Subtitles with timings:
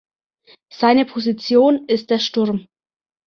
[0.71, 2.65] Seine Position ist der Sturm.